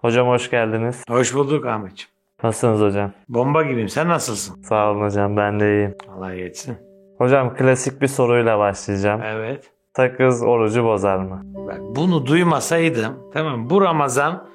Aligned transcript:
Hocam 0.00 0.28
hoş 0.28 0.50
geldiniz. 0.50 1.04
Hoş 1.08 1.34
bulduk 1.34 1.66
Ahmetciğim. 1.66 2.10
Nasılsınız 2.42 2.80
hocam? 2.80 3.12
Bomba 3.28 3.62
gibiyim. 3.62 3.88
Sen 3.88 4.08
nasılsın? 4.08 4.62
Sağ 4.62 4.90
olun 4.90 5.02
hocam 5.02 5.36
ben 5.36 5.60
de 5.60 5.74
iyiyim. 5.76 5.94
Allah 6.16 6.32
yetsin. 6.32 6.76
Hocam 7.18 7.54
klasik 7.56 8.02
bir 8.02 8.06
soruyla 8.08 8.58
başlayacağım. 8.58 9.20
Evet. 9.24 9.70
Sakız 9.96 10.42
orucu 10.42 10.84
bozar 10.84 11.16
mı? 11.16 11.42
Bak 11.44 11.80
bunu 11.80 12.26
duymasaydım 12.26 13.30
tamam 13.32 13.70
bu 13.70 13.82
Ramazan 13.82 14.48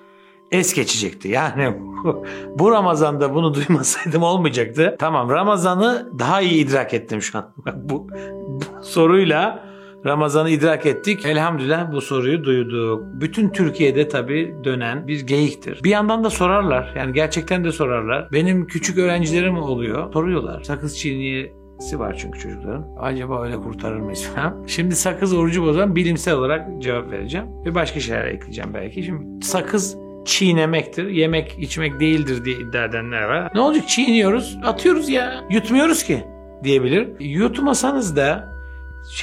es 0.51 0.73
geçecekti. 0.73 1.27
Yani 1.27 1.76
bu, 1.80 2.26
bu 2.55 2.71
Ramazan'da 2.71 3.36
bunu 3.36 3.54
duymasaydım 3.54 4.23
olmayacaktı. 4.23 4.96
Tamam 5.00 5.30
Ramazan'ı 5.30 6.10
daha 6.20 6.42
iyi 6.42 6.66
idrak 6.66 6.94
ettim 6.94 7.21
şu 7.21 7.38
an. 7.38 7.54
Bak 7.58 7.76
bu, 7.78 8.08
bu 8.48 8.84
soruyla 8.84 9.70
Ramazan'ı 10.05 10.49
idrak 10.49 10.86
ettik. 10.86 11.25
Elhamdülillah 11.25 11.91
bu 11.91 12.02
soruyu 12.02 12.43
duyduk. 12.43 13.04
Bütün 13.13 13.49
Türkiye'de 13.49 14.07
tabii 14.07 14.55
dönen 14.63 15.07
bir 15.07 15.27
geyiktir. 15.27 15.84
Bir 15.84 15.89
yandan 15.89 16.23
da 16.23 16.29
sorarlar. 16.29 16.93
Yani 16.97 17.13
gerçekten 17.13 17.63
de 17.63 17.71
sorarlar. 17.71 18.27
Benim 18.31 18.67
küçük 18.67 18.98
öğrencilerim 18.98 19.57
oluyor. 19.57 20.13
Soruyorlar. 20.13 20.63
Sakız 20.63 20.99
çiğniyesi 20.99 21.99
var 21.99 22.16
çünkü 22.21 22.40
çocukların. 22.40 22.88
Acaba 22.99 23.43
öyle 23.43 23.55
kurtarır 23.57 23.99
mıyız 23.99 24.29
falan. 24.35 24.63
Şimdi 24.67 24.95
sakız 24.95 25.34
orucu 25.34 25.63
bozan 25.63 25.95
bilimsel 25.95 26.34
olarak 26.34 26.81
cevap 26.81 27.12
vereceğim. 27.12 27.45
Ve 27.65 27.76
başka 27.76 27.99
şeyler 27.99 28.26
ekleyeceğim 28.26 28.73
belki. 28.73 29.04
Şimdi 29.04 29.45
sakız 29.45 29.98
çiğnemektir. 30.26 31.07
Yemek 31.07 31.55
içmek 31.59 31.99
değildir 31.99 32.45
diye 32.45 32.55
iddia 32.55 32.85
edenler 32.85 33.23
var. 33.23 33.52
Ne 33.55 33.62
olacak 33.62 33.88
çiğniyoruz 33.88 34.57
atıyoruz 34.63 35.09
ya. 35.09 35.43
Yutmuyoruz 35.49 36.04
ki 36.04 36.23
diyebilir. 36.63 37.09
Yutmasanız 37.20 38.15
da 38.15 38.51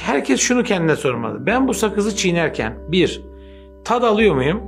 herkes 0.01 0.39
şunu 0.39 0.63
kendine 0.63 0.95
sormalı. 0.95 1.45
Ben 1.45 1.67
bu 1.67 1.73
sakızı 1.73 2.15
çiğnerken 2.15 2.77
bir, 2.87 3.21
tad 3.83 4.03
alıyor 4.03 4.35
muyum? 4.35 4.61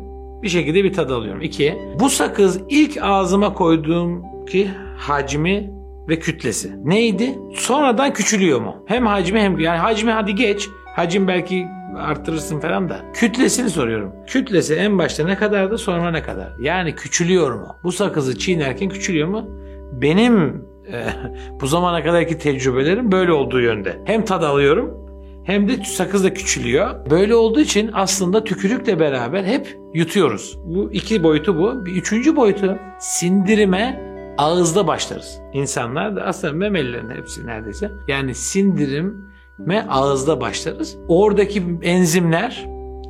Bir 0.44 0.50
şekilde 0.50 0.84
bir 0.84 0.94
tad 0.94 1.10
alıyorum. 1.10 1.42
İki, 1.42 1.78
bu 2.00 2.10
sakız 2.10 2.62
ilk 2.70 2.98
ağzıma 3.02 3.54
koyduğum 3.54 4.24
ki 4.46 4.72
hacmi 4.98 5.72
ve 6.09 6.20
kütlesi 6.20 6.72
neydi? 6.84 7.40
Sonradan 7.56 8.14
küçülüyor 8.14 8.62
mu? 8.62 8.76
Hem 8.86 9.06
hacmi 9.06 9.40
hem 9.40 9.59
yani 9.59 9.78
hacmi 9.78 10.12
hadi 10.12 10.36
geç. 10.36 10.70
Hacim 10.95 11.28
belki 11.28 11.68
arttırırsın 11.98 12.59
falan 12.59 12.90
da. 12.90 13.00
Kütlesini 13.14 13.70
soruyorum. 13.70 14.14
Kütlesi 14.28 14.75
en 14.75 14.98
başta 14.98 15.25
ne 15.25 15.36
kadardı 15.36 15.78
sonra 15.78 16.12
ne 16.12 16.23
kadar? 16.23 16.50
Yani 16.62 16.96
küçülüyor 16.96 17.53
mu? 17.53 17.68
Bu 17.84 17.92
sakızı 17.92 18.40
çiğnerken 18.40 18.90
küçülüyor 18.90 19.28
mu? 19.28 19.46
Benim 19.92 20.66
e, 20.94 21.06
bu 21.62 21.68
zamana 21.68 22.03
kadarki 22.03 22.38
tecrübelerim 22.38 23.12
böyle 23.12 23.31
olduğu 23.31 23.62
yönde. 23.62 24.00
Hem 24.06 24.25
tad 24.25 24.44
alıyorum 24.44 25.00
hem 25.44 25.67
de 25.67 25.84
sakız 25.84 26.23
da 26.23 26.34
küçülüyor. 26.34 27.09
Böyle 27.09 27.36
olduğu 27.36 27.59
için 27.59 27.89
aslında 27.94 28.44
tükürükle 28.44 29.00
beraber 29.00 29.44
hep 29.44 29.78
yutuyoruz. 29.94 30.58
Bu 30.66 30.92
iki 30.92 31.23
boyutu 31.23 31.58
bu. 31.58 31.86
Bir 31.86 31.92
üçüncü 31.92 32.36
boyutu 32.36 32.78
sindirime 33.00 34.12
ağızda 34.38 34.88
başlarız. 34.88 35.39
İnsanlar 35.53 36.16
da 36.16 36.23
aslında 36.23 36.53
memelilerin 36.53 37.09
hepsi 37.09 37.47
neredeyse. 37.47 37.92
Yani 38.08 38.36
sindirime 38.36 39.88
ağızda 39.89 40.42
başlarız. 40.42 40.97
Oradaki 41.08 41.64
enzimler 41.81 42.66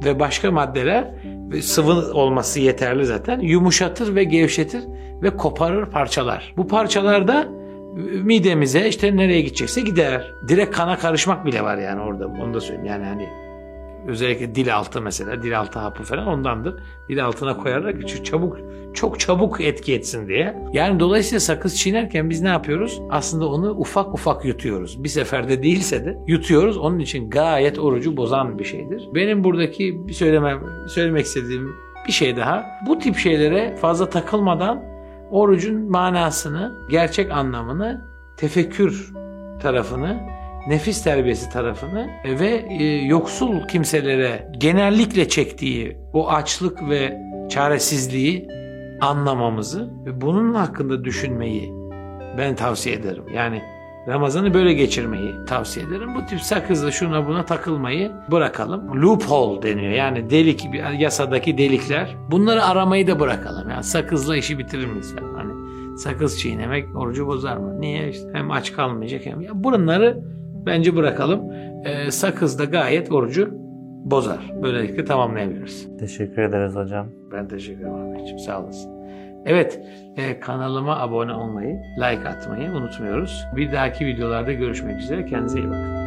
ve 0.06 0.20
başka 0.20 0.52
maddeler 0.52 1.16
sıvı 1.62 2.14
olması 2.14 2.60
yeterli 2.60 3.06
zaten. 3.06 3.40
Yumuşatır 3.40 4.16
ve 4.16 4.24
gevşetir 4.24 4.84
ve 5.24 5.38
koparır 5.38 5.86
parçalar. 5.86 6.54
Bu 6.58 6.68
parçalar 6.68 7.28
da 7.28 7.61
midemize 8.24 8.88
işte 8.88 9.16
nereye 9.16 9.42
gidecekse 9.42 9.82
gider. 9.82 10.34
Direkt 10.48 10.76
kana 10.76 10.98
karışmak 10.98 11.46
bile 11.46 11.64
var 11.64 11.78
yani 11.78 12.02
orada. 12.02 12.28
Onu 12.28 12.54
da 12.54 12.62
söyleyeyim. 12.62 12.86
Yani 12.86 13.06
hani 13.06 13.30
özellikle 14.08 14.56
dil 14.56 14.76
altı 14.76 15.02
mesela 15.02 15.44
dil 15.44 15.60
altı 15.60 15.80
hapı 15.80 16.04
falan 16.04 16.28
ondandır. 16.28 16.76
Dil 17.10 17.26
altına 17.26 17.58
koyarak 17.58 18.26
çabuk 18.26 18.58
çok 18.94 19.20
çabuk 19.20 19.62
etki 19.62 19.94
etsin 19.94 20.28
diye. 20.28 20.56
Yani 20.74 21.00
dolayısıyla 21.00 21.40
sakız 21.40 21.78
çiğnerken 21.78 22.30
biz 22.30 22.42
ne 22.42 22.50
yapıyoruz? 22.50 23.02
Aslında 23.10 23.48
onu 23.48 23.70
ufak 23.70 24.14
ufak 24.14 24.46
yutuyoruz. 24.46 25.04
Bir 25.04 25.10
seferde 25.10 25.64
değilse 25.64 26.06
de 26.06 26.18
yutuyoruz. 26.28 26.78
Onun 26.78 27.00
için 27.00 27.30
gayet 27.30 27.80
orucu 27.80 28.18
bozan 28.18 28.60
bir 28.60 28.64
şeydir. 28.64 29.10
Benim 29.16 29.44
buradaki 29.44 30.08
bir 30.08 30.14
söylemem, 30.14 30.60
söylemek 30.88 31.26
istediğim 31.26 31.70
bir 32.08 32.12
şey 32.12 32.38
daha. 32.38 32.66
Bu 32.88 33.00
tip 33.00 33.18
şeylere 33.18 33.76
fazla 33.76 34.10
takılmadan 34.10 34.91
orucun 35.32 35.92
manasını, 35.92 36.72
gerçek 36.90 37.32
anlamını, 37.32 38.02
tefekkür 38.38 39.14
tarafını, 39.62 40.20
nefis 40.68 41.04
terbiyesi 41.04 41.50
tarafını 41.50 42.08
ve 42.26 42.66
e, 42.70 42.84
yoksul 43.06 43.68
kimselere 43.68 44.52
genellikle 44.58 45.28
çektiği 45.28 45.98
o 46.14 46.30
açlık 46.30 46.90
ve 46.90 47.18
çaresizliği 47.50 48.48
anlamamızı 49.02 49.92
ve 50.06 50.22
bunun 50.22 50.54
hakkında 50.54 51.04
düşünmeyi 51.04 51.72
ben 52.38 52.56
tavsiye 52.56 52.96
ederim. 52.96 53.24
Yani 53.36 53.62
Ramazan'ı 54.08 54.54
böyle 54.54 54.74
geçirmeyi 54.74 55.36
tavsiye 55.48 55.86
ederim. 55.86 56.16
Bu 56.16 56.26
tip 56.26 56.42
sakızla 56.42 56.92
şuna 56.92 57.28
buna 57.28 57.46
takılmayı 57.46 58.12
bırakalım. 58.32 59.02
Loophole 59.02 59.62
deniyor. 59.62 59.92
Yani 59.92 60.30
delik, 60.30 60.68
yasadaki 60.98 61.58
delikler. 61.58 62.16
Bunları 62.32 62.66
aramayı 62.66 63.08
da 63.08 63.20
bırakalım. 63.20 63.70
Yani 63.70 63.84
sakızla 63.84 64.38
işi 64.38 64.60
bitirir 64.60 64.86
miyiz? 64.86 65.16
Hani 65.36 65.52
sakız 65.98 66.40
çiğnemek 66.40 66.96
orucu 66.96 67.28
bozar 67.28 67.58
mı? 67.58 67.82
Niye? 67.82 68.10
İşte 68.10 68.30
hem 68.34 68.52
aç 68.52 68.74
kalmayacak 68.74 69.26
hem... 69.26 69.42
Ya 69.42 69.52
bunları 69.54 70.20
bence 70.66 70.96
bırakalım. 70.96 71.42
Ee, 71.86 72.12
sakız 72.12 72.60
da 72.60 72.66
gayet 72.66 73.12
orucu 73.12 73.50
bozar. 74.06 74.52
Böylelikle 74.64 75.06
tamamlayabiliriz. 75.06 75.88
Teşekkür 76.00 76.42
ederiz 76.42 76.76
hocam. 76.76 77.08
Ben 77.32 77.48
teşekkür 77.48 77.82
ederim 77.82 77.94
Ahmetciğim. 77.94 78.40
Sağ 78.40 78.64
olasın. 78.64 79.01
Evet, 79.46 79.80
e, 80.18 80.40
kanalıma 80.40 81.00
abone 81.00 81.34
olmayı, 81.34 81.82
like 81.98 82.30
atmayı 82.30 82.72
unutmuyoruz. 82.72 83.46
Bir 83.56 83.72
dahaki 83.72 84.06
videolarda 84.06 84.54
görüşmek 84.54 85.00
üzere. 85.00 85.26
Kendinize 85.26 85.60
iyi 85.60 85.70
bakın. 85.70 86.01